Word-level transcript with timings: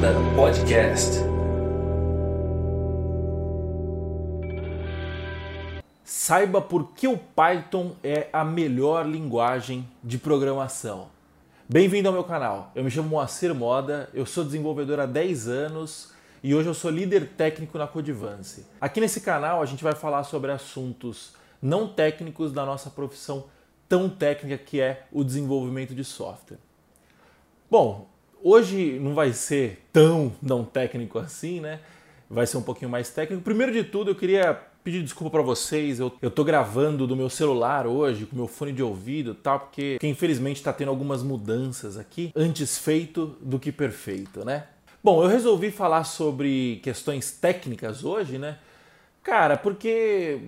Moda 0.00 0.14
Podcast. 0.34 1.18
Saiba 6.02 6.62
por 6.62 6.92
que 6.92 7.06
o 7.06 7.18
Python 7.18 7.94
é 8.02 8.30
a 8.32 8.42
melhor 8.42 9.06
linguagem 9.06 9.86
de 10.02 10.16
programação. 10.16 11.08
Bem-vindo 11.68 12.08
ao 12.08 12.14
meu 12.14 12.24
canal. 12.24 12.72
Eu 12.74 12.82
me 12.82 12.90
chamo 12.90 13.10
Moacir 13.10 13.54
Moda, 13.54 14.08
eu 14.14 14.24
sou 14.24 14.42
desenvolvedor 14.42 15.00
há 15.00 15.04
10 15.04 15.48
anos 15.48 16.14
e 16.42 16.54
hoje 16.54 16.70
eu 16.70 16.74
sou 16.74 16.90
líder 16.90 17.32
técnico 17.36 17.76
na 17.76 17.86
Codivance. 17.86 18.64
Aqui 18.80 19.02
nesse 19.02 19.20
canal 19.20 19.60
a 19.60 19.66
gente 19.66 19.84
vai 19.84 19.94
falar 19.94 20.24
sobre 20.24 20.50
assuntos 20.50 21.34
não 21.60 21.86
técnicos 21.86 22.52
da 22.52 22.64
nossa 22.64 22.88
profissão 22.88 23.44
tão 23.86 24.08
técnica 24.08 24.56
que 24.56 24.80
é 24.80 25.04
o 25.12 25.22
desenvolvimento 25.22 25.94
de 25.94 26.04
software. 26.04 26.58
Bom, 27.70 28.09
hoje 28.42 28.98
não 29.00 29.14
vai 29.14 29.32
ser 29.32 29.86
tão 29.92 30.32
não 30.42 30.64
técnico 30.64 31.18
assim, 31.18 31.60
né? 31.60 31.80
Vai 32.28 32.46
ser 32.46 32.56
um 32.56 32.62
pouquinho 32.62 32.90
mais 32.90 33.10
técnico. 33.10 33.42
Primeiro 33.42 33.72
de 33.72 33.84
tudo, 33.84 34.10
eu 34.10 34.14
queria 34.14 34.54
pedir 34.84 35.02
desculpa 35.02 35.30
para 35.30 35.42
vocês. 35.42 35.98
Eu, 36.00 36.12
eu 36.22 36.30
tô 36.30 36.44
gravando 36.44 37.06
do 37.06 37.16
meu 37.16 37.28
celular 37.28 37.86
hoje, 37.86 38.26
com 38.26 38.36
meu 38.36 38.46
fone 38.46 38.72
de 38.72 38.82
ouvido 38.82 39.34
tal, 39.34 39.60
porque, 39.60 39.94
porque 39.94 40.06
infelizmente 40.06 40.56
está 40.56 40.72
tendo 40.72 40.88
algumas 40.90 41.22
mudanças 41.22 41.96
aqui. 41.96 42.32
Antes 42.34 42.78
feito 42.78 43.36
do 43.40 43.58
que 43.58 43.72
perfeito, 43.72 44.44
né? 44.44 44.66
Bom, 45.02 45.22
eu 45.22 45.28
resolvi 45.28 45.70
falar 45.70 46.04
sobre 46.04 46.80
questões 46.82 47.30
técnicas 47.30 48.04
hoje, 48.04 48.38
né? 48.38 48.58
Cara, 49.22 49.56
porque 49.56 50.40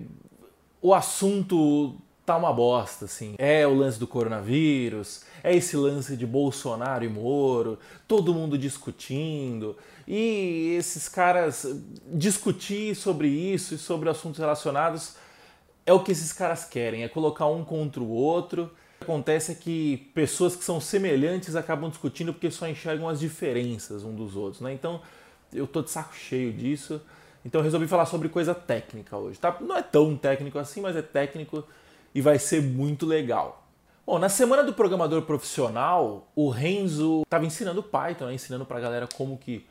o 0.81 0.93
assunto 0.93 1.95
tá 2.25 2.37
uma 2.37 2.53
bosta, 2.53 3.05
assim. 3.05 3.35
É 3.37 3.65
o 3.67 3.73
lance 3.73 3.99
do 3.99 4.07
coronavírus, 4.07 5.23
é 5.43 5.55
esse 5.55 5.75
lance 5.75 6.15
de 6.15 6.25
Bolsonaro 6.25 7.03
e 7.03 7.09
Moro, 7.09 7.77
todo 8.07 8.33
mundo 8.33 8.57
discutindo, 8.57 9.75
e 10.07 10.75
esses 10.77 11.07
caras 11.07 11.65
discutir 12.07 12.95
sobre 12.95 13.27
isso 13.27 13.75
e 13.75 13.77
sobre 13.77 14.09
assuntos 14.09 14.39
relacionados 14.39 15.15
é 15.85 15.93
o 15.93 15.99
que 15.99 16.11
esses 16.11 16.31
caras 16.31 16.65
querem, 16.65 17.03
é 17.03 17.09
colocar 17.09 17.47
um 17.47 17.63
contra 17.63 18.01
o 18.01 18.09
outro. 18.09 18.63
O 18.63 19.05
que 19.05 19.11
acontece 19.11 19.51
é 19.51 19.55
que 19.55 20.09
pessoas 20.13 20.55
que 20.55 20.63
são 20.63 20.79
semelhantes 20.79 21.57
acabam 21.57 21.89
discutindo 21.89 22.33
porque 22.33 22.49
só 22.49 22.67
enxergam 22.67 23.09
as 23.09 23.19
diferenças 23.19 24.03
um 24.03 24.15
dos 24.15 24.37
outros, 24.37 24.61
né? 24.61 24.73
Então, 24.73 25.01
eu 25.51 25.67
tô 25.67 25.81
de 25.81 25.91
saco 25.91 26.15
cheio 26.15 26.53
disso. 26.53 27.01
Então 27.45 27.59
eu 27.59 27.63
resolvi 27.63 27.87
falar 27.87 28.05
sobre 28.05 28.29
coisa 28.29 28.55
técnica 28.55 29.17
hoje, 29.17 29.37
tá? 29.37 29.57
Não 29.59 29.75
é 29.75 29.81
tão 29.81 30.15
técnico 30.15 30.57
assim, 30.57 30.79
mas 30.79 30.95
é 30.95 31.01
técnico 31.01 31.65
e 32.13 32.21
vai 32.21 32.37
ser 32.39 32.61
muito 32.61 33.05
legal. 33.05 33.67
Bom, 34.05 34.19
na 34.19 34.27
semana 34.27 34.63
do 34.63 34.73
programador 34.73 35.21
profissional, 35.21 36.27
o 36.35 36.49
Renzo 36.49 37.21
estava 37.23 37.45
ensinando 37.45 37.81
Python, 37.81 38.25
né? 38.25 38.33
ensinando 38.33 38.65
para 38.65 38.77
a 38.77 38.81
galera 38.81 39.07
como 39.07 39.37
que 39.37 39.65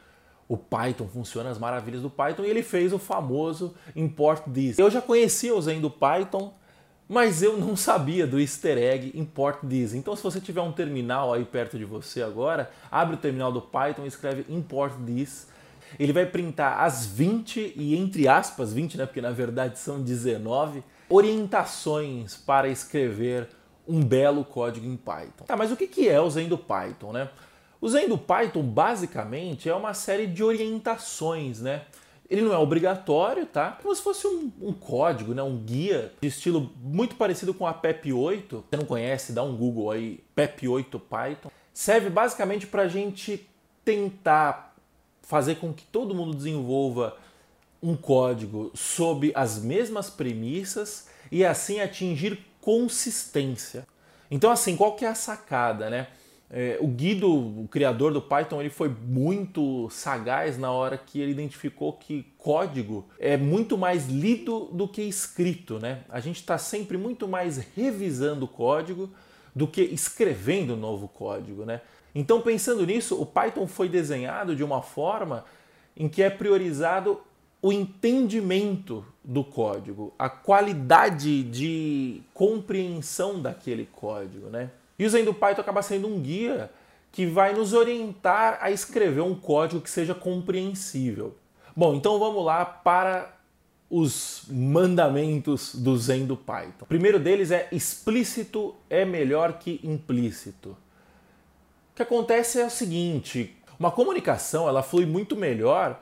o 0.48 0.57
Python 0.57 1.07
funciona, 1.07 1.51
as 1.51 1.59
maravilhas 1.59 2.03
do 2.03 2.11
Python, 2.11 2.43
e 2.45 2.51
ele 2.51 2.63
fez 2.63 2.93
o 2.93 2.98
famoso 2.98 3.75
import 3.95 4.43
this. 4.53 4.79
Eu 4.79 4.91
já 4.91 5.01
conhecia 5.03 5.55
o 5.55 5.61
Zen 5.61 5.81
do 5.81 5.91
Python, 5.91 6.53
mas 7.09 7.43
eu 7.43 7.59
não 7.59 7.77
sabia 7.77 8.27
do 8.27 8.41
easter 8.41 8.79
egg 8.79 9.13
import 9.15 9.61
this. 9.69 9.93
Então, 9.93 10.17
se 10.17 10.23
você 10.23 10.41
tiver 10.41 10.63
um 10.63 10.73
terminal 10.73 11.35
aí 11.35 11.45
perto 11.45 11.77
de 11.77 11.85
você 11.85 12.23
agora, 12.23 12.70
abre 12.91 13.17
o 13.17 13.19
terminal 13.19 13.53
do 13.53 13.61
Python 13.61 14.05
e 14.05 14.09
escreve 14.09 14.47
import 14.48 14.95
this. 15.05 15.47
Ele 15.98 16.13
vai 16.13 16.25
printar 16.25 16.81
as 16.81 17.05
20 17.05 17.75
e 17.77 17.95
entre 17.97 18.27
aspas 18.27 18.73
20, 18.73 18.97
né, 18.97 19.05
porque 19.05 19.20
na 19.20 19.31
verdade 19.31 19.79
são 19.79 20.01
19 20.01 20.83
orientações 21.13 22.35
para 22.35 22.69
escrever 22.69 23.49
um 23.87 24.03
belo 24.03 24.45
código 24.45 24.87
em 24.87 24.97
Python. 24.97 25.45
Tá, 25.45 25.57
mas 25.57 25.71
o 25.71 25.77
que 25.77 26.09
é 26.09 26.21
o 26.21 26.31
Zen 26.31 26.49
do 26.49 26.57
Python, 26.57 27.13
né? 27.13 27.29
O 27.81 27.89
Zen 27.89 28.09
do 28.09 28.17
Python 28.17 28.63
basicamente 28.63 29.69
é 29.69 29.75
uma 29.75 29.92
série 29.92 30.27
de 30.27 30.42
orientações, 30.42 31.61
né? 31.61 31.83
Ele 32.31 32.41
não 32.41 32.55
é 32.55 32.57
obrigatório, 32.57 33.45
tá? 33.45 33.79
Como 33.83 33.95
se 33.95 34.01
fosse 34.01 34.27
um, 34.27 34.51
um, 34.63 34.73
código, 34.73 35.35
né? 35.35 35.42
um 35.42 35.59
guia 35.59 36.13
de 36.23 36.29
estilo 36.29 36.73
muito 36.81 37.17
parecido 37.17 37.53
com 37.53 37.67
a 37.67 37.75
PEP8. 37.75 38.41
Se 38.48 38.65
você 38.70 38.77
não 38.79 38.86
conhece, 38.86 39.33
dá 39.33 39.42
um 39.42 39.55
Google 39.55 39.91
aí, 39.91 40.25
PEP8 40.35 40.98
Python. 40.98 41.51
Serve 41.75 42.09
basicamente 42.09 42.67
para 42.67 42.83
a 42.83 42.89
gente 42.89 43.47
tentar 43.85 44.75
fazer 45.20 45.57
com 45.57 45.75
que 45.75 45.85
todo 45.85 46.15
mundo 46.15 46.35
desenvolva 46.35 47.17
um 47.83 47.97
código 47.97 48.70
sob 48.75 49.33
as 49.35 49.59
mesmas 49.59 50.09
premissas 50.09 51.09
e 51.33 51.47
assim 51.47 51.81
atingir 51.81 52.39
consistência. 52.61 53.87
Então, 54.31 54.51
assim, 54.51 54.77
qual 54.77 54.95
que 54.95 55.05
é 55.05 55.09
a 55.09 55.15
sacada, 55.15 55.89
né? 55.89 56.09
É, 56.51 56.77
o 56.83 56.87
Guido, 56.87 57.33
o 57.63 57.67
criador 57.69 58.13
do 58.13 58.20
Python, 58.20 58.61
ele 58.61 58.69
foi 58.69 58.91
muito 58.91 59.89
sagaz 59.89 60.59
na 60.59 60.71
hora 60.71 60.98
que 60.98 61.19
ele 61.19 61.33
identificou 61.33 61.95
que 61.95 62.27
código 62.37 63.09
é 63.19 63.39
muito 63.39 63.79
mais 63.79 64.07
lido 64.07 64.67
do 64.67 64.87
que 64.87 65.01
escrito, 65.01 65.79
né? 65.79 66.05
A 66.11 66.21
gente 66.21 66.37
está 66.37 66.59
sempre 66.59 66.98
muito 66.98 67.27
mais 67.27 67.57
revisando 67.75 68.45
o 68.45 68.48
código 68.48 69.09
do 69.57 69.67
que 69.67 69.81
escrevendo 69.81 70.77
novo 70.77 71.09
código, 71.09 71.65
né? 71.65 71.81
Então, 72.15 72.42
pensando 72.42 72.85
nisso, 72.85 73.19
o 73.19 73.25
Python 73.25 73.67
foi 73.67 73.89
desenhado 73.89 74.55
de 74.55 74.63
uma 74.63 74.83
forma 74.83 75.47
em 75.97 76.11
que 76.11 76.23
é 76.23 76.29
priorizado 76.29 77.23
o 77.63 77.73
entendimento 77.73 79.07
do 79.25 79.45
código, 79.45 80.13
a 80.19 80.29
qualidade 80.29 81.43
de 81.45 82.23
compreensão 82.35 83.41
daquele 83.41 83.87
código, 83.87 84.49
né? 84.49 84.71
E 84.99 85.07
usando 85.07 85.29
o 85.29 85.35
Python 85.35 85.61
acaba 85.61 85.83
sendo 85.83 86.09
um 86.09 86.21
guia 86.21 86.71
que 87.13 87.27
vai 87.27 87.53
nos 87.53 87.73
orientar 87.73 88.59
a 88.61 88.71
escrever 88.71 89.21
um 89.21 89.35
código 89.35 89.81
que 89.81 89.91
seja 89.91 90.15
compreensível. 90.15 91.37
Bom, 91.77 91.95
então 91.95 92.19
vamos 92.19 92.45
lá 92.45 92.65
para 92.65 93.33
os 93.89 94.45
mandamentos 94.49 95.75
do 95.75 95.97
Zen 95.99 96.25
do 96.25 96.37
Python. 96.37 96.83
O 96.85 96.87
primeiro 96.87 97.21
deles 97.21 97.51
é 97.51 97.69
explícito 97.71 98.75
é 98.89 99.05
melhor 99.05 99.59
que 99.59 99.81
implícito. 99.85 100.71
O 100.71 101.97
que 101.97 102.03
acontece 102.03 102.59
é 102.59 102.67
o 102.67 102.71
seguinte, 102.71 103.55
uma 103.79 103.91
comunicação 103.91 104.67
ela 104.67 104.83
flui 104.83 105.05
muito 105.05 105.37
melhor 105.37 106.01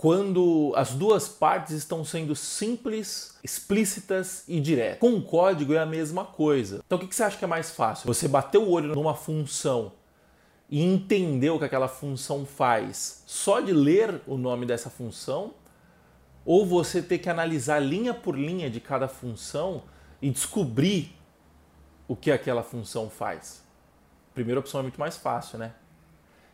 quando 0.00 0.72
as 0.76 0.94
duas 0.94 1.28
partes 1.28 1.74
estão 1.74 2.02
sendo 2.06 2.34
simples, 2.34 3.36
explícitas 3.44 4.44
e 4.48 4.58
diretas. 4.58 4.98
Com 4.98 5.14
o 5.14 5.22
código 5.22 5.74
é 5.74 5.78
a 5.78 5.84
mesma 5.84 6.24
coisa. 6.24 6.80
Então 6.86 6.96
o 6.96 7.06
que 7.06 7.14
você 7.14 7.22
acha 7.22 7.36
que 7.36 7.44
é 7.44 7.46
mais 7.46 7.72
fácil? 7.72 8.06
Você 8.06 8.26
bater 8.26 8.56
o 8.56 8.70
olho 8.70 8.94
numa 8.94 9.14
função 9.14 9.92
e 10.70 10.82
entender 10.82 11.50
o 11.50 11.58
que 11.58 11.66
aquela 11.66 11.86
função 11.86 12.46
faz 12.46 13.22
só 13.26 13.60
de 13.60 13.74
ler 13.74 14.22
o 14.26 14.38
nome 14.38 14.64
dessa 14.64 14.88
função? 14.88 15.52
Ou 16.46 16.64
você 16.64 17.02
ter 17.02 17.18
que 17.18 17.28
analisar 17.28 17.78
linha 17.78 18.14
por 18.14 18.38
linha 18.38 18.70
de 18.70 18.80
cada 18.80 19.06
função 19.06 19.82
e 20.22 20.30
descobrir 20.30 21.14
o 22.08 22.16
que 22.16 22.30
aquela 22.30 22.62
função 22.62 23.10
faz? 23.10 23.62
Primeira 24.32 24.60
opção 24.60 24.80
é 24.80 24.82
muito 24.82 24.98
mais 24.98 25.18
fácil, 25.18 25.58
né? 25.58 25.74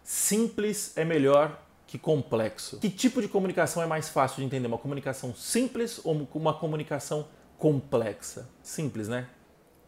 Simples 0.02 0.96
é 0.96 1.04
melhor 1.04 1.64
que 1.86 1.98
complexo. 1.98 2.78
Que 2.78 2.90
tipo 2.90 3.22
de 3.22 3.28
comunicação 3.28 3.82
é 3.82 3.86
mais 3.86 4.08
fácil 4.08 4.38
de 4.38 4.44
entender? 4.44 4.66
Uma 4.66 4.78
comunicação 4.78 5.34
simples 5.34 6.00
ou 6.04 6.28
uma 6.34 6.52
comunicação 6.52 7.28
complexa? 7.58 8.48
Simples, 8.62 9.08
né? 9.08 9.28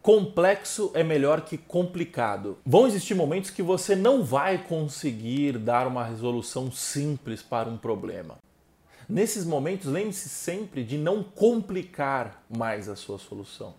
Complexo 0.01 0.91
é 0.93 1.03
melhor 1.03 1.41
que 1.41 1.57
complicado. 1.57 2.57
Vão 2.65 2.87
existir 2.87 3.13
momentos 3.13 3.49
que 3.49 3.61
você 3.61 3.95
não 3.95 4.23
vai 4.23 4.57
conseguir 4.57 5.57
dar 5.57 5.85
uma 5.87 6.05
resolução 6.05 6.71
simples 6.71 7.43
para 7.43 7.69
um 7.69 7.77
problema. 7.77 8.37
Nesses 9.09 9.43
momentos, 9.43 9.87
lembre-se 9.87 10.29
sempre 10.29 10.83
de 10.83 10.97
não 10.97 11.21
complicar 11.21 12.43
mais 12.49 12.87
a 12.87 12.95
sua 12.95 13.17
solução. 13.17 13.73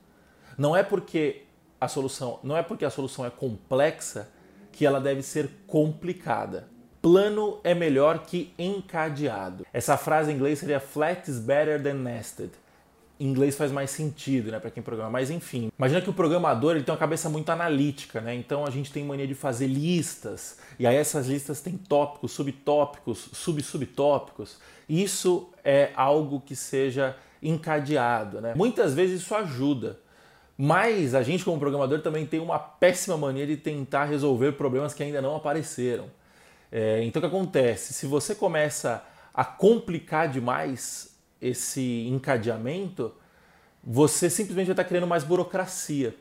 Não 0.58 0.76
é 0.76 0.82
porque 0.82 1.44
a 1.80 1.88
solução, 1.88 2.38
não 2.42 2.56
é 2.56 2.62
porque 2.62 2.84
a 2.84 2.90
solução 2.90 3.24
é 3.24 3.30
complexa 3.30 4.28
que 4.72 4.84
ela 4.84 5.00
deve 5.00 5.22
ser 5.22 5.48
complicada 5.66 6.68
plano 7.00 7.58
é 7.64 7.74
melhor 7.74 8.20
que 8.20 8.52
encadeado. 8.58 9.66
Essa 9.72 9.96
frase 9.96 10.30
em 10.30 10.34
inglês 10.34 10.58
seria 10.58 10.80
flat 10.80 11.30
is 11.30 11.38
better 11.38 11.82
than 11.82 11.94
nested. 11.94 12.50
Em 13.18 13.26
inglês 13.26 13.54
faz 13.54 13.70
mais 13.70 13.90
sentido, 13.90 14.50
né, 14.50 14.58
para 14.58 14.70
quem 14.70 14.82
programa. 14.82 15.10
Mas 15.10 15.30
enfim, 15.30 15.70
imagina 15.78 16.00
que 16.00 16.08
o 16.08 16.12
programador 16.12 16.74
ele 16.74 16.84
tem 16.84 16.92
uma 16.92 16.98
cabeça 16.98 17.28
muito 17.28 17.50
analítica, 17.50 18.20
né? 18.20 18.34
Então 18.34 18.64
a 18.64 18.70
gente 18.70 18.90
tem 18.90 19.04
mania 19.04 19.26
de 19.26 19.34
fazer 19.34 19.66
listas 19.66 20.58
e 20.78 20.86
aí 20.86 20.96
essas 20.96 21.26
listas 21.26 21.60
têm 21.60 21.76
tópicos, 21.76 22.32
subtópicos, 22.32 23.28
sub-subtópicos. 23.32 24.58
Isso 24.88 25.50
é 25.62 25.90
algo 25.94 26.40
que 26.40 26.56
seja 26.56 27.14
encadeado, 27.42 28.40
né? 28.40 28.54
Muitas 28.54 28.94
vezes 28.94 29.20
isso 29.20 29.34
ajuda. 29.34 29.98
Mas 30.56 31.14
a 31.14 31.22
gente, 31.22 31.42
como 31.42 31.58
programador, 31.58 32.02
também 32.02 32.26
tem 32.26 32.38
uma 32.38 32.58
péssima 32.58 33.16
mania 33.16 33.46
de 33.46 33.56
tentar 33.56 34.04
resolver 34.04 34.52
problemas 34.52 34.92
que 34.92 35.02
ainda 35.02 35.22
não 35.22 35.34
apareceram. 35.34 36.10
É, 36.70 37.02
então 37.04 37.20
o 37.20 37.22
que 37.22 37.26
acontece? 37.26 37.92
Se 37.92 38.06
você 38.06 38.34
começa 38.34 39.04
a 39.34 39.44
complicar 39.44 40.28
demais 40.28 41.16
esse 41.40 42.06
encadeamento, 42.08 43.12
você 43.82 44.28
simplesmente 44.28 44.66
vai 44.66 44.72
estar 44.72 44.84
criando 44.84 45.06
mais 45.06 45.24
burocracia. 45.24 46.14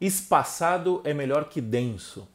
Espaçado 0.00 1.00
é 1.04 1.12
melhor 1.12 1.48
que 1.48 1.60
denso. 1.60 2.28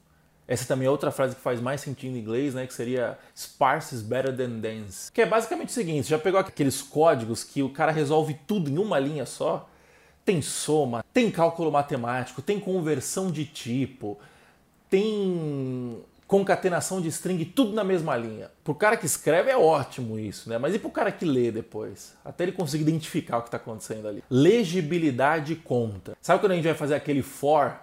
Essa 0.47 0.65
também 0.65 0.88
é 0.88 0.89
outra 0.89 1.11
frase 1.11 1.35
que 1.35 1.41
faz 1.41 1.61
mais 1.61 1.79
sentido 1.79 2.15
em 2.15 2.19
inglês, 2.19 2.56
né? 2.56 2.65
Que 2.65 2.73
seria 2.73 3.19
sparse 3.35 3.94
is 3.94 4.01
better 4.01 4.35
than 4.35 4.59
dense. 4.59 5.11
Que 5.11 5.21
é 5.21 5.25
basicamente 5.25 5.69
o 5.69 5.71
seguinte: 5.71 6.09
já 6.09 6.17
pegou 6.17 6.39
aqueles 6.39 6.81
códigos 6.81 7.44
que 7.44 7.61
o 7.61 7.69
cara 7.69 7.91
resolve 7.91 8.35
tudo 8.47 8.67
em 8.67 8.79
uma 8.79 8.97
linha 8.97 9.27
só? 9.27 9.69
Tem 10.25 10.41
soma, 10.41 11.06
tem 11.13 11.29
cálculo 11.29 11.71
matemático, 11.71 12.41
tem 12.41 12.59
conversão 12.59 13.31
de 13.31 13.45
tipo, 13.45 14.17
tem 14.89 16.03
concatenação 16.29 17.01
de 17.01 17.07
string, 17.07 17.43
tudo 17.43 17.73
na 17.73 17.83
mesma 17.83 18.15
linha. 18.15 18.51
Pro 18.63 18.75
cara 18.75 18.95
que 18.95 19.07
escreve 19.07 19.49
é 19.49 19.57
ótimo 19.57 20.19
isso, 20.19 20.47
né? 20.47 20.59
Mas 20.59 20.75
e 20.75 20.79
pro 20.79 20.91
cara 20.91 21.11
que 21.11 21.25
lê 21.25 21.51
depois? 21.51 22.13
Até 22.23 22.43
ele 22.43 22.51
conseguir 22.51 22.83
identificar 22.83 23.39
o 23.39 23.41
que 23.41 23.47
está 23.47 23.57
acontecendo 23.57 24.07
ali. 24.07 24.23
Legibilidade 24.29 25.55
conta. 25.55 26.15
Sabe 26.21 26.39
quando 26.39 26.51
a 26.51 26.55
gente 26.55 26.65
vai 26.65 26.75
fazer 26.75 26.93
aquele 26.93 27.23
for, 27.23 27.75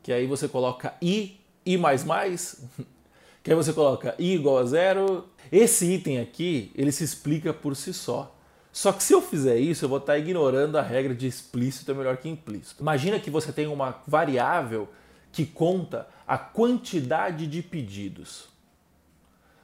que 0.00 0.12
aí 0.12 0.28
você 0.28 0.46
coloca 0.46 0.94
i, 1.02 1.40
i 1.66 1.76
mais 1.76 2.04
mais, 2.04 2.62
que 3.42 3.50
aí 3.50 3.56
você 3.56 3.72
coloca 3.72 4.14
i 4.16 4.32
igual 4.32 4.58
a 4.58 4.64
zero. 4.64 5.24
Esse 5.50 5.92
item 5.92 6.20
aqui, 6.20 6.70
ele 6.76 6.92
se 6.92 7.02
explica 7.02 7.52
por 7.52 7.74
si 7.74 7.92
só. 7.92 8.32
Só 8.70 8.92
que 8.92 9.02
se 9.02 9.12
eu 9.12 9.20
fizer 9.20 9.58
isso, 9.58 9.84
eu 9.84 9.88
vou 9.88 9.98
estar 9.98 10.16
ignorando 10.16 10.78
a 10.78 10.82
regra 10.82 11.12
de 11.12 11.26
explícito 11.26 11.90
é 11.90 11.94
melhor 11.94 12.16
que 12.16 12.28
implícito. 12.28 12.80
Imagina 12.80 13.18
que 13.18 13.28
você 13.28 13.50
tem 13.50 13.66
uma 13.66 14.00
variável 14.06 14.88
que 15.32 15.46
conta 15.46 16.08
a 16.26 16.36
quantidade 16.36 17.46
de 17.46 17.62
pedidos. 17.62 18.48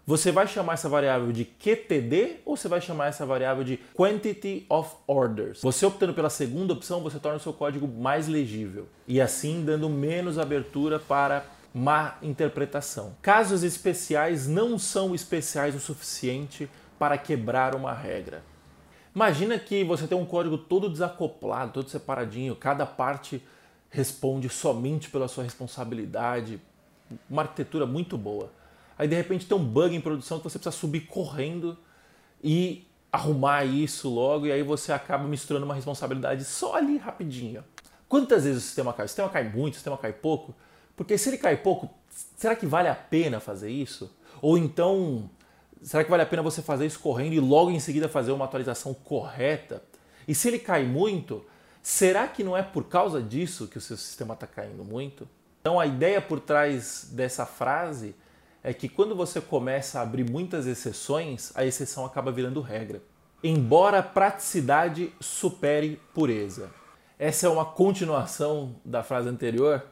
Você 0.06 0.30
vai 0.30 0.46
chamar 0.46 0.74
essa 0.74 0.88
variável 0.88 1.32
de 1.32 1.46
QTD 1.46 2.40
ou 2.44 2.58
você 2.58 2.68
vai 2.68 2.80
chamar 2.80 3.06
essa 3.06 3.24
variável 3.24 3.64
de 3.64 3.78
Quantity 3.94 4.66
of 4.68 4.96
Orders? 5.06 5.62
Você 5.62 5.86
optando 5.86 6.12
pela 6.12 6.28
segunda 6.28 6.74
opção, 6.74 7.00
você 7.00 7.18
torna 7.18 7.38
o 7.38 7.40
seu 7.40 7.54
código 7.54 7.88
mais 7.88 8.28
legível 8.28 8.86
e 9.08 9.18
assim 9.18 9.64
dando 9.64 9.88
menos 9.88 10.38
abertura 10.38 10.98
para 10.98 11.46
má 11.72 12.18
interpretação. 12.20 13.16
Casos 13.22 13.62
especiais 13.62 14.46
não 14.46 14.78
são 14.78 15.14
especiais 15.14 15.74
o 15.74 15.80
suficiente 15.80 16.68
para 16.98 17.16
quebrar 17.16 17.74
uma 17.74 17.94
regra. 17.94 18.42
Imagina 19.14 19.58
que 19.58 19.82
você 19.84 20.06
tem 20.06 20.18
um 20.18 20.26
código 20.26 20.58
todo 20.58 20.90
desacoplado, 20.90 21.72
todo 21.72 21.88
separadinho, 21.88 22.54
cada 22.54 22.84
parte 22.84 23.42
responde 23.94 24.48
somente 24.48 25.08
pela 25.08 25.28
sua 25.28 25.44
responsabilidade, 25.44 26.60
uma 27.30 27.42
arquitetura 27.42 27.86
muito 27.86 28.18
boa. 28.18 28.50
Aí 28.98 29.06
de 29.06 29.14
repente 29.14 29.46
tem 29.46 29.56
um 29.56 29.64
bug 29.64 29.94
em 29.94 30.00
produção 30.00 30.38
que 30.38 30.44
você 30.44 30.58
precisa 30.58 30.76
subir 30.76 31.02
correndo 31.02 31.78
e 32.42 32.84
arrumar 33.12 33.64
isso 33.64 34.12
logo, 34.12 34.46
e 34.46 34.52
aí 34.52 34.64
você 34.64 34.92
acaba 34.92 35.28
misturando 35.28 35.64
uma 35.64 35.76
responsabilidade 35.76 36.44
só 36.44 36.74
ali 36.74 36.96
rapidinho. 36.96 37.62
Quantas 38.08 38.42
vezes 38.42 38.64
o 38.64 38.66
sistema 38.66 38.92
cai? 38.92 39.06
O 39.06 39.08
sistema 39.08 39.28
cai 39.28 39.44
muito, 39.44 39.74
o 39.74 39.76
sistema 39.76 39.96
cai 39.96 40.12
pouco? 40.12 40.52
Porque 40.96 41.16
se 41.16 41.28
ele 41.28 41.38
cai 41.38 41.56
pouco, 41.56 41.88
será 42.36 42.56
que 42.56 42.66
vale 42.66 42.88
a 42.88 42.96
pena 42.96 43.38
fazer 43.38 43.70
isso? 43.70 44.12
Ou 44.42 44.58
então, 44.58 45.30
será 45.80 46.02
que 46.02 46.10
vale 46.10 46.24
a 46.24 46.26
pena 46.26 46.42
você 46.42 46.60
fazer 46.60 46.84
isso 46.84 46.98
correndo 46.98 47.34
e 47.34 47.40
logo 47.40 47.70
em 47.70 47.78
seguida 47.78 48.08
fazer 48.08 48.32
uma 48.32 48.44
atualização 48.44 48.92
correta? 48.92 49.84
E 50.26 50.34
se 50.34 50.48
ele 50.48 50.58
cai 50.58 50.84
muito, 50.84 51.44
Será 51.86 52.26
que 52.26 52.42
não 52.42 52.56
é 52.56 52.62
por 52.62 52.84
causa 52.84 53.20
disso 53.20 53.68
que 53.68 53.76
o 53.76 53.80
seu 53.80 53.98
sistema 53.98 54.32
está 54.32 54.46
caindo 54.46 54.82
muito? 54.82 55.28
Então 55.60 55.78
a 55.78 55.84
ideia 55.84 56.18
por 56.18 56.40
trás 56.40 57.10
dessa 57.12 57.44
frase 57.44 58.14
é 58.62 58.72
que 58.72 58.88
quando 58.88 59.14
você 59.14 59.38
começa 59.38 59.98
a 59.98 60.02
abrir 60.02 60.28
muitas 60.28 60.66
exceções, 60.66 61.52
a 61.54 61.62
exceção 61.62 62.06
acaba 62.06 62.32
virando 62.32 62.62
regra. 62.62 63.02
Embora 63.42 64.02
praticidade 64.02 65.12
supere 65.20 66.00
pureza. 66.14 66.70
Essa 67.18 67.48
é 67.48 67.50
uma 67.50 67.66
continuação 67.66 68.76
da 68.82 69.02
frase 69.02 69.28
anterior, 69.28 69.84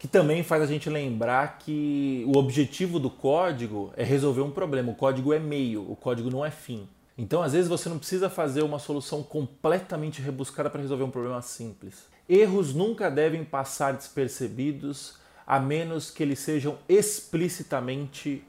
que 0.00 0.08
também 0.08 0.42
faz 0.42 0.60
a 0.60 0.66
gente 0.66 0.90
lembrar 0.90 1.58
que 1.58 2.24
o 2.26 2.36
objetivo 2.36 2.98
do 2.98 3.10
código 3.10 3.92
é 3.96 4.02
resolver 4.02 4.40
um 4.40 4.50
problema. 4.50 4.90
O 4.90 4.96
código 4.96 5.32
é 5.32 5.38
meio, 5.38 5.88
o 5.88 5.94
código 5.94 6.30
não 6.30 6.44
é 6.44 6.50
fim. 6.50 6.88
Então, 7.18 7.42
às 7.42 7.52
vezes, 7.52 7.68
você 7.68 7.88
não 7.88 7.98
precisa 7.98 8.28
fazer 8.28 8.62
uma 8.62 8.78
solução 8.78 9.22
completamente 9.22 10.20
rebuscada 10.20 10.68
para 10.68 10.82
resolver 10.82 11.04
um 11.04 11.10
problema 11.10 11.40
simples. 11.40 12.08
Erros 12.28 12.74
nunca 12.74 13.10
devem 13.10 13.44
passar 13.44 13.94
despercebidos 13.94 15.18
a 15.46 15.60
menos 15.60 16.10
que 16.10 16.22
eles 16.22 16.40
sejam 16.40 16.78
explicitamente 16.88 18.44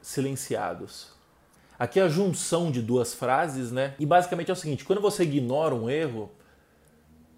silenciados. 0.00 1.12
Aqui 1.78 1.98
é 1.98 2.02
a 2.02 2.08
junção 2.08 2.70
de 2.70 2.80
duas 2.80 3.14
frases, 3.14 3.72
né? 3.72 3.94
E 3.98 4.06
basicamente 4.06 4.50
é 4.50 4.52
o 4.52 4.56
seguinte: 4.56 4.84
quando 4.84 5.00
você 5.00 5.24
ignora 5.24 5.74
um 5.74 5.90
erro, 5.90 6.30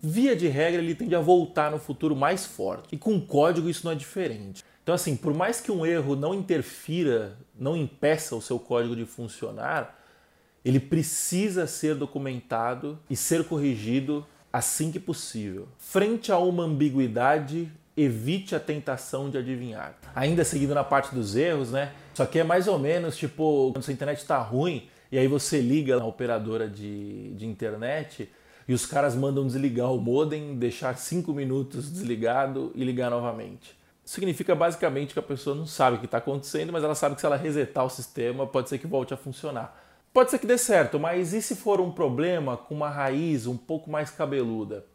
via 0.02 0.36
de 0.36 0.48
regra 0.48 0.82
ele 0.82 0.94
tende 0.94 1.14
a 1.14 1.20
voltar 1.20 1.70
no 1.70 1.78
futuro 1.78 2.14
mais 2.14 2.44
forte. 2.44 2.88
E 2.92 2.98
com 2.98 3.20
código 3.20 3.70
isso 3.70 3.84
não 3.84 3.92
é 3.92 3.94
diferente. 3.94 4.62
Então, 4.82 4.94
assim, 4.94 5.16
por 5.16 5.32
mais 5.32 5.60
que 5.60 5.72
um 5.72 5.86
erro 5.86 6.14
não 6.14 6.34
interfira, 6.34 7.36
não 7.58 7.76
impeça 7.76 8.36
o 8.36 8.42
seu 8.42 8.58
código 8.58 8.94
de 8.94 9.04
funcionar, 9.04 9.95
ele 10.66 10.80
precisa 10.80 11.64
ser 11.64 11.94
documentado 11.94 12.98
e 13.08 13.14
ser 13.14 13.44
corrigido 13.44 14.26
assim 14.52 14.90
que 14.90 14.98
possível. 14.98 15.68
Frente 15.78 16.32
a 16.32 16.38
uma 16.38 16.64
ambiguidade, 16.64 17.70
evite 17.96 18.52
a 18.52 18.58
tentação 18.58 19.30
de 19.30 19.38
adivinhar. 19.38 19.96
Ainda 20.12 20.44
seguindo 20.44 20.74
na 20.74 20.82
parte 20.82 21.14
dos 21.14 21.36
erros, 21.36 21.70
né? 21.70 21.92
Só 22.14 22.26
que 22.26 22.40
é 22.40 22.42
mais 22.42 22.66
ou 22.66 22.80
menos 22.80 23.16
tipo 23.16 23.70
quando 23.72 23.84
sua 23.84 23.92
internet 23.92 24.18
está 24.18 24.38
ruim 24.38 24.88
e 25.12 25.16
aí 25.16 25.28
você 25.28 25.60
liga 25.60 26.00
na 26.00 26.04
operadora 26.04 26.68
de, 26.68 27.32
de 27.34 27.46
internet 27.46 28.28
e 28.66 28.74
os 28.74 28.84
caras 28.84 29.14
mandam 29.14 29.46
desligar 29.46 29.92
o 29.92 30.00
modem, 30.00 30.56
deixar 30.56 30.96
5 30.96 31.32
minutos 31.32 31.88
desligado 31.92 32.72
e 32.74 32.82
ligar 32.82 33.08
novamente. 33.08 33.78
Significa 34.04 34.52
basicamente 34.52 35.12
que 35.12 35.18
a 35.20 35.22
pessoa 35.22 35.54
não 35.54 35.66
sabe 35.66 35.96
o 35.96 36.00
que 36.00 36.06
está 36.06 36.18
acontecendo, 36.18 36.72
mas 36.72 36.82
ela 36.82 36.96
sabe 36.96 37.14
que 37.14 37.20
se 37.20 37.26
ela 37.26 37.36
resetar 37.36 37.84
o 37.84 37.88
sistema, 37.88 38.48
pode 38.48 38.68
ser 38.68 38.78
que 38.78 38.86
volte 38.88 39.14
a 39.14 39.16
funcionar. 39.16 39.86
Pode 40.16 40.30
ser 40.30 40.38
que 40.38 40.46
dê 40.46 40.56
certo, 40.56 40.98
mas 40.98 41.34
e 41.34 41.42
se 41.42 41.54
for 41.54 41.78
um 41.78 41.92
problema 41.92 42.56
com 42.56 42.74
uma 42.74 42.88
raiz 42.88 43.46
um 43.46 43.54
pouco 43.54 43.90
mais 43.90 44.10
cabeluda? 44.10 44.86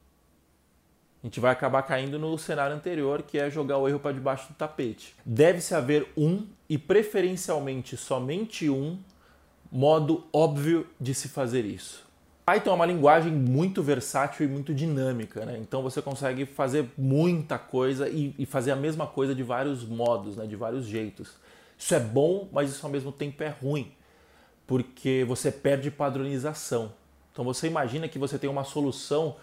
A 1.22 1.28
gente 1.28 1.40
vai 1.40 1.52
acabar 1.52 1.84
caindo 1.84 2.18
no 2.18 2.36
cenário 2.40 2.76
anterior, 2.76 3.22
que 3.22 3.38
é 3.38 3.48
jogar 3.48 3.78
o 3.78 3.88
erro 3.88 4.00
para 4.00 4.14
debaixo 4.14 4.48
do 4.48 4.56
tapete. 4.56 5.14
Deve-se 5.24 5.76
haver 5.76 6.08
um, 6.18 6.48
e 6.68 6.76
preferencialmente 6.76 7.96
somente 7.96 8.68
um, 8.68 8.98
modo 9.72 10.24
óbvio 10.34 10.88
de 11.00 11.14
se 11.14 11.30
fazer 11.30 11.66
isso. 11.66 12.04
Python 12.44 12.72
é 12.72 12.74
uma 12.74 12.88
linguagem 12.88 13.32
muito 13.32 13.84
versátil 13.84 14.48
e 14.48 14.50
muito 14.50 14.74
dinâmica, 14.74 15.46
né? 15.46 15.60
então 15.62 15.84
você 15.84 16.02
consegue 16.02 16.48
fazer 16.48 16.90
muita 16.98 17.60
coisa 17.60 18.10
e, 18.10 18.34
e 18.40 18.46
fazer 18.48 18.72
a 18.72 18.76
mesma 18.76 19.06
coisa 19.06 19.36
de 19.36 19.44
vários 19.44 19.86
modos, 19.86 20.38
né? 20.38 20.48
de 20.48 20.56
vários 20.56 20.88
jeitos. 20.88 21.36
Isso 21.78 21.94
é 21.94 22.00
bom, 22.00 22.50
mas 22.52 22.72
isso 22.72 22.84
ao 22.84 22.92
mesmo 22.92 23.12
tempo 23.12 23.44
é 23.44 23.50
ruim 23.50 23.92
porque 24.72 25.26
você 25.28 25.52
perde 25.52 25.92
padronização. 25.92 26.94
Então 27.30 27.44
você 27.44 27.68
imagina 27.68 28.08
que 28.08 28.18
você 28.18 28.40
tem 28.40 28.50
uma 28.50 28.64
solução 28.64 29.36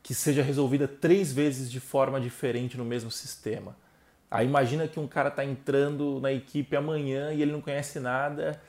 que 0.00 0.14
seja 0.14 0.44
resolvida 0.44 0.86
três 0.86 1.32
vezes 1.32 1.68
de 1.68 1.80
forma 1.80 2.20
diferente 2.20 2.78
no 2.78 2.84
mesmo 2.84 3.10
sistema. 3.10 3.74
Aí 4.30 4.46
imagina 4.46 4.86
que 4.86 5.00
um 5.00 5.08
cara 5.08 5.28
está 5.28 5.44
entrando 5.44 6.20
na 6.20 6.32
equipe 6.32 6.76
amanhã 6.76 7.32
e 7.32 7.42
ele 7.42 7.50
não 7.50 7.60
conhece 7.60 7.98
nada, 7.98 8.62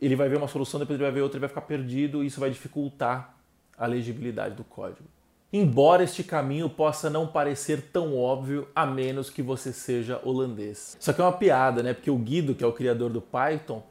ele 0.00 0.16
vai 0.16 0.26
ver 0.26 0.38
uma 0.38 0.48
solução, 0.48 0.80
depois 0.80 0.98
ele 0.98 1.04
vai 1.04 1.12
ver 1.12 1.20
outra, 1.20 1.36
ele 1.36 1.40
vai 1.42 1.50
ficar 1.50 1.66
perdido 1.66 2.24
e 2.24 2.26
isso 2.26 2.40
vai 2.40 2.48
dificultar 2.48 3.36
a 3.76 3.84
legibilidade 3.84 4.54
do 4.54 4.64
código. 4.64 5.06
Embora 5.52 6.02
este 6.02 6.24
caminho 6.24 6.70
possa 6.70 7.10
não 7.10 7.26
parecer 7.26 7.90
tão 7.92 8.16
óbvio 8.16 8.66
a 8.74 8.86
menos 8.86 9.28
que 9.28 9.42
você 9.42 9.70
seja 9.70 10.18
holandês. 10.24 10.96
Só 10.98 11.12
que 11.12 11.20
é 11.20 11.24
uma 11.24 11.36
piada, 11.36 11.82
né? 11.82 11.92
Porque 11.92 12.10
o 12.10 12.16
Guido, 12.16 12.54
que 12.54 12.64
é 12.64 12.66
o 12.66 12.72
criador 12.72 13.10
do 13.10 13.20
Python, 13.20 13.82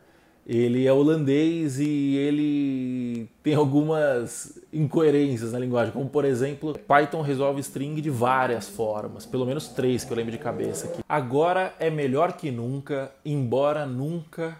ele 0.45 0.87
é 0.87 0.91
holandês 0.93 1.79
e 1.79 2.15
ele 2.15 3.29
tem 3.43 3.53
algumas 3.53 4.59
incoerências 4.73 5.51
na 5.51 5.59
linguagem, 5.59 5.93
como 5.93 6.09
por 6.09 6.25
exemplo, 6.25 6.77
Python 6.87 7.21
resolve 7.21 7.59
string 7.61 8.01
de 8.01 8.09
várias 8.09 8.67
formas, 8.67 9.25
pelo 9.25 9.45
menos 9.45 9.67
três 9.67 10.03
que 10.03 10.11
eu 10.11 10.17
lembro 10.17 10.31
de 10.31 10.37
cabeça 10.37 10.87
aqui. 10.87 11.03
Agora 11.07 11.73
é 11.79 11.89
melhor 11.89 12.33
que 12.33 12.51
nunca, 12.51 13.11
embora 13.23 13.85
nunca 13.85 14.57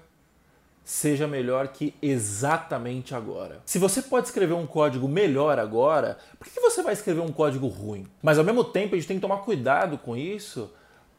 seja 0.89 1.27
melhor 1.27 1.67
que 1.67 1.93
exatamente 2.01 3.13
agora. 3.13 3.61
Se 3.63 3.77
você 3.77 4.01
pode 4.01 4.25
escrever 4.25 4.55
um 4.55 4.65
código 4.65 5.07
melhor 5.07 5.59
agora, 5.59 6.17
por 6.39 6.47
que 6.47 6.59
você 6.59 6.81
vai 6.81 6.93
escrever 6.93 7.21
um 7.21 7.31
código 7.31 7.67
ruim? 7.67 8.07
Mas 8.23 8.39
ao 8.39 8.43
mesmo 8.43 8.63
tempo 8.63 8.95
a 8.95 8.97
gente 8.97 9.07
tem 9.07 9.17
que 9.17 9.21
tomar 9.21 9.37
cuidado 9.37 9.99
com 9.99 10.17
isso, 10.17 10.71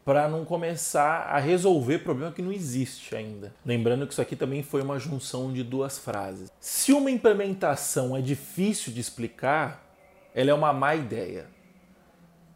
para 0.03 0.27
não 0.27 0.43
começar 0.43 1.27
a 1.27 1.39
resolver 1.39 1.99
problema 1.99 2.31
que 2.31 2.41
não 2.41 2.51
existe 2.51 3.15
ainda. 3.15 3.53
Lembrando 3.65 4.07
que 4.07 4.13
isso 4.13 4.21
aqui 4.21 4.35
também 4.35 4.63
foi 4.63 4.81
uma 4.81 4.97
junção 4.97 5.53
de 5.53 5.63
duas 5.63 5.99
frases. 5.99 6.51
Se 6.59 6.91
uma 6.91 7.11
implementação 7.11 8.17
é 8.17 8.21
difícil 8.21 8.91
de 8.91 8.99
explicar, 8.99 9.87
ela 10.33 10.49
é 10.49 10.53
uma 10.53 10.73
má 10.73 10.95
ideia. 10.95 11.47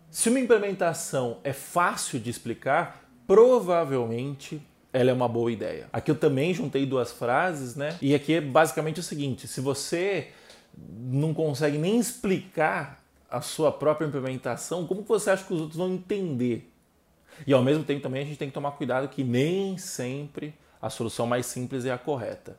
Se 0.10 0.30
uma 0.30 0.40
implementação 0.40 1.40
é 1.44 1.54
fácil 1.54 2.20
de 2.20 2.30
explicar, 2.30 3.04
provavelmente 3.28 4.62
ela 4.94 5.12
é 5.12 5.14
uma 5.14 5.28
boa 5.28 5.52
ideia. 5.52 5.88
Aqui 5.92 6.10
eu 6.10 6.16
também 6.16 6.54
juntei 6.54 6.86
duas 6.86 7.12
frases, 7.12 7.76
né? 7.76 7.98
E 8.02 8.16
aqui 8.16 8.36
é 8.36 8.42
basicamente 8.42 9.00
o 9.00 9.04
seguinte: 9.04 9.48
se 9.48 9.60
você 9.60 10.30
não 10.78 11.34
consegue 11.34 11.78
nem 11.78 12.00
explicar 12.00 13.04
a 13.30 13.42
sua 13.42 13.72
própria 13.72 14.08
implementação, 14.08 14.88
como 14.88 15.02
você 15.02 15.32
acha 15.32 15.44
que 15.44 15.54
os 15.54 15.60
outros 15.60 15.78
vão 15.78 15.94
entender 15.94 16.72
E 17.46 17.54
ao 17.54 17.64
mesmo 17.64 17.84
tempo 17.84 18.02
também 18.02 18.22
a 18.22 18.26
gente 18.26 18.38
tem 18.38 18.48
que 18.48 18.54
tomar 18.54 18.72
cuidado 18.72 19.08
que 19.08 19.24
nem 19.24 19.78
sempre 19.78 20.54
a 20.82 20.90
solução 20.90 21.26
mais 21.26 21.46
simples 21.46 21.86
é 21.86 21.92
a 21.92 21.98
correta, 21.98 22.58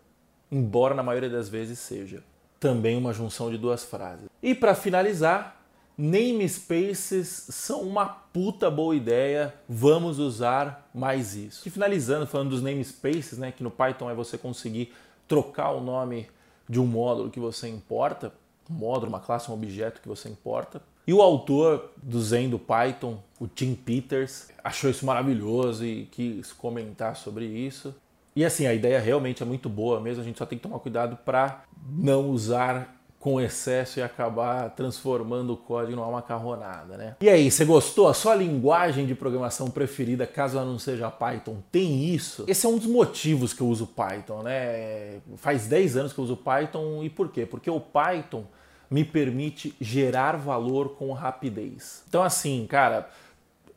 embora 0.51 0.95
na 0.95 1.03
maioria 1.03 1.31
das 1.31 1.49
vezes 1.49 1.79
seja. 1.79 2.23
Também 2.59 2.97
uma 2.97 3.13
junção 3.13 3.51
de 3.51 3.59
duas 3.59 3.85
frases. 3.85 4.29
E 4.43 4.55
para 4.55 4.75
finalizar, 4.75 5.63
namespaces 5.97 7.47
são 7.51 7.83
uma 7.83 8.07
puta 8.07 8.71
boa 8.71 8.95
ideia, 8.95 9.55
vamos 9.69 10.19
usar 10.19 10.89
mais 10.95 11.35
isso. 11.35 11.67
E 11.67 11.71
finalizando, 11.71 12.27
falando 12.27 12.51
dos 12.51 12.63
namespaces, 12.63 13.39
né, 13.39 13.53
que 13.53 13.63
no 13.63 13.71
Python 13.71 14.11
é 14.11 14.15
você 14.15 14.37
conseguir 14.37 14.93
trocar 15.29 15.71
o 15.71 15.81
nome 15.81 16.29
de 16.69 16.81
um 16.81 16.87
módulo 16.87 17.31
que 17.31 17.41
você 17.41 17.69
importa, 17.69 18.33
um 18.73 18.77
módulo, 18.77 19.09
uma 19.09 19.21
classe, 19.21 19.51
um 19.51 19.55
objeto 19.55 20.01
que 20.01 20.09
você 20.09 20.29
importa. 20.29 20.81
E 21.07 21.15
o 21.15 21.23
autor 21.23 21.93
do 22.03 22.21
Zen 22.21 22.49
do 22.49 22.59
Python, 22.59 23.19
o 23.39 23.47
Tim 23.47 23.75
Peters, 23.75 24.49
achou 24.63 24.91
isso 24.91 25.07
maravilhoso 25.07 25.85
e 25.85 26.07
quis 26.07 26.53
comentar 26.53 27.15
sobre 27.15 27.45
isso. 27.45 27.95
E 28.35 28.45
assim, 28.45 28.67
a 28.67 28.75
ideia 28.75 28.99
realmente 28.99 29.43
é 29.43 29.47
muito 29.47 29.69
boa 29.69 30.01
mesmo, 30.01 30.21
a 30.21 30.25
gente 30.25 30.39
só 30.39 30.45
tem 30.45 30.59
que 30.59 30.63
tomar 30.63 30.79
cuidado 30.81 31.17
para 31.25 31.65
não 31.89 32.29
usar 32.29 32.97
com 33.27 33.41
excesso 33.41 33.99
e 33.99 34.03
acabar 34.03 34.71
transformando 34.71 35.55
o 35.55 35.57
código 35.57 35.97
numa 35.97 36.11
macarronada, 36.11 36.97
né? 36.97 37.17
E 37.21 37.29
aí, 37.29 37.51
você 37.51 37.65
gostou? 37.65 38.07
A 38.07 38.15
sua 38.15 38.37
linguagem 38.37 39.05
de 39.05 39.17
programação 39.17 39.69
preferida, 39.69 40.27
caso 40.27 40.59
ela 40.59 40.67
não 40.67 40.79
seja 40.79 41.11
Python, 41.11 41.57
tem 41.73 42.05
isso? 42.15 42.45
Esse 42.47 42.67
é 42.67 42.69
um 42.69 42.77
dos 42.77 42.87
motivos 42.87 43.53
que 43.53 43.63
eu 43.63 43.67
uso 43.67 43.87
Python, 43.87 44.43
né? 44.43 45.21
Faz 45.37 45.67
10 45.67 45.97
anos 45.97 46.13
que 46.13 46.21
eu 46.21 46.25
uso 46.25 46.37
Python 46.37 47.03
e 47.03 47.11
por 47.11 47.29
quê? 47.31 47.45
Porque 47.47 47.69
o 47.71 47.81
Python 47.81 48.45
me 48.91 49.05
permite 49.05 49.75
gerar 49.81 50.37
valor 50.37 50.97
com 50.97 51.13
rapidez. 51.13 52.05
Então 52.09 52.23
assim, 52.23 52.67
cara, 52.69 53.11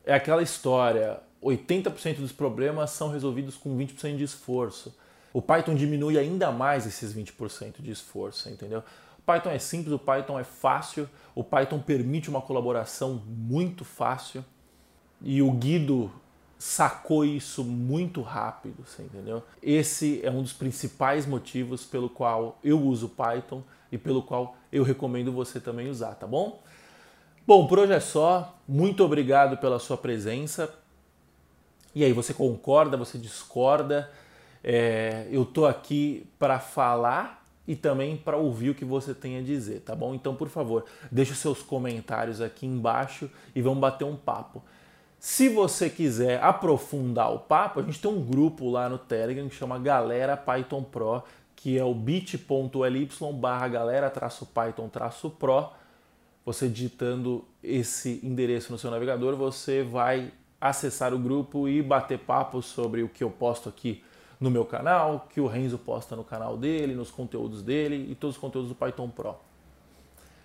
é 0.05 0.13
aquela 0.13 0.41
história, 0.41 1.19
80% 1.43 2.17
dos 2.17 2.31
problemas 2.31 2.91
são 2.91 3.09
resolvidos 3.09 3.55
com 3.55 3.77
20% 3.77 4.17
de 4.17 4.23
esforço. 4.23 4.95
O 5.31 5.41
Python 5.41 5.75
diminui 5.75 6.17
ainda 6.17 6.51
mais 6.51 6.85
esses 6.85 7.13
20% 7.13 7.81
de 7.81 7.91
esforço, 7.91 8.49
entendeu? 8.49 8.83
O 9.19 9.21
Python 9.21 9.49
é 9.51 9.59
simples, 9.59 9.93
o 9.93 9.99
Python 9.99 10.39
é 10.39 10.43
fácil, 10.43 11.07
o 11.35 11.43
Python 11.43 11.79
permite 11.79 12.29
uma 12.29 12.41
colaboração 12.41 13.21
muito 13.27 13.85
fácil 13.85 14.43
e 15.21 15.41
o 15.41 15.51
Guido 15.51 16.11
sacou 16.57 17.23
isso 17.23 17.63
muito 17.63 18.21
rápido, 18.21 18.85
você 18.85 19.03
entendeu? 19.03 19.43
Esse 19.61 20.19
é 20.25 20.31
um 20.31 20.41
dos 20.41 20.51
principais 20.51 21.25
motivos 21.25 21.85
pelo 21.85 22.09
qual 22.09 22.59
eu 22.63 22.81
uso 22.81 23.07
Python 23.07 23.63
e 23.91 23.97
pelo 23.97 24.21
qual 24.21 24.57
eu 24.71 24.83
recomendo 24.83 25.31
você 25.31 25.59
também 25.59 25.89
usar, 25.89 26.15
tá 26.15 26.27
bom? 26.27 26.61
Bom, 27.45 27.65
por 27.65 27.79
hoje 27.79 27.93
é 27.93 27.99
só. 27.99 28.55
Muito 28.67 29.03
obrigado 29.03 29.57
pela 29.57 29.79
sua 29.79 29.97
presença. 29.97 30.71
E 31.95 32.03
aí, 32.03 32.13
você 32.13 32.33
concorda, 32.33 32.95
você 32.95 33.17
discorda? 33.17 34.11
É, 34.63 35.27
eu 35.31 35.43
tô 35.43 35.65
aqui 35.65 36.27
para 36.37 36.59
falar 36.59 37.43
e 37.67 37.75
também 37.75 38.17
para 38.17 38.37
ouvir 38.37 38.71
o 38.71 38.75
que 38.75 38.85
você 38.85 39.13
tem 39.13 39.37
a 39.37 39.41
dizer, 39.41 39.81
tá 39.81 39.95
bom? 39.95 40.13
Então, 40.13 40.35
por 40.35 40.49
favor, 40.49 40.85
deixe 41.11 41.31
os 41.31 41.37
seus 41.37 41.61
comentários 41.61 42.41
aqui 42.41 42.65
embaixo 42.65 43.29
e 43.55 43.61
vamos 43.61 43.79
bater 43.79 44.05
um 44.05 44.15
papo. 44.15 44.63
Se 45.19 45.49
você 45.49 45.89
quiser 45.89 46.41
aprofundar 46.41 47.33
o 47.33 47.39
papo, 47.39 47.79
a 47.79 47.83
gente 47.83 47.99
tem 47.99 48.09
um 48.09 48.23
grupo 48.23 48.69
lá 48.69 48.87
no 48.87 48.97
Telegram 48.97 49.49
que 49.49 49.55
chama 49.55 49.77
Galera 49.77 50.37
Python 50.37 50.81
Pro, 50.81 51.23
que 51.59 51.77
é 51.77 51.83
o 51.83 51.93
bit.ly 51.93 53.09
barra 53.33 53.67
galera 53.67 54.09
traço 54.09 54.45
Python 54.45 54.87
traço 54.87 55.29
Pro. 55.29 55.67
Você 56.45 56.69
digitando 56.69 57.43
esse 57.61 58.21
endereço 58.23 58.71
no 58.71 58.77
seu 58.77 58.89
navegador, 58.89 59.35
você 59.35 59.83
vai 59.83 60.31
acessar 60.59 61.13
o 61.13 61.19
grupo 61.19 61.67
e 61.67 61.81
bater 61.81 62.17
papo 62.17 62.61
sobre 62.61 63.03
o 63.03 63.09
que 63.09 63.25
eu 63.25 63.29
posto 63.29 63.67
aqui 63.67 64.01
no 64.39 64.49
meu 64.49 64.63
canal, 64.63 65.27
que 65.29 65.41
o 65.41 65.47
Renzo 65.47 65.77
posta 65.77 66.15
no 66.15 66.23
canal 66.23 66.55
dele, 66.55 66.95
nos 66.95 67.11
conteúdos 67.11 67.61
dele 67.61 68.09
e 68.09 68.15
todos 68.15 68.37
os 68.37 68.41
conteúdos 68.41 68.69
do 68.69 68.75
Python 68.75 69.09
Pro. 69.09 69.35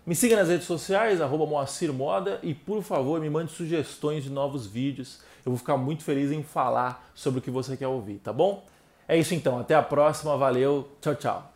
Me 0.04 0.16
siga 0.16 0.34
nas 0.34 0.48
redes 0.48 0.66
sociais, 0.66 1.20
arroba 1.20 1.46
Moacir 1.46 1.92
Moda, 1.92 2.40
e 2.42 2.52
por 2.52 2.82
favor 2.82 3.20
me 3.20 3.30
mande 3.30 3.52
sugestões 3.52 4.24
de 4.24 4.30
novos 4.30 4.66
vídeos. 4.66 5.20
Eu 5.46 5.52
vou 5.52 5.58
ficar 5.58 5.76
muito 5.76 6.02
feliz 6.02 6.32
em 6.32 6.42
falar 6.42 7.08
sobre 7.14 7.38
o 7.38 7.42
que 7.42 7.52
você 7.52 7.76
quer 7.76 7.86
ouvir, 7.86 8.18
tá 8.18 8.32
bom? 8.32 8.66
É 9.06 9.18
isso 9.18 9.34
então, 9.34 9.58
até 9.58 9.74
a 9.74 9.82
próxima, 9.82 10.36
valeu, 10.36 10.88
tchau, 11.00 11.14
tchau. 11.14 11.50